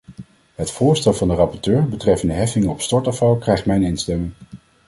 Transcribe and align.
Het 0.55 0.71
voorstel 0.71 1.13
van 1.13 1.27
de 1.27 1.33
rapporteur 1.33 1.89
betreffende 1.89 2.33
heffingen 2.33 2.69
op 2.69 2.81
stortafval 2.81 3.37
krijgt 3.37 3.65
mijn 3.65 3.83
instemming. 3.83 4.31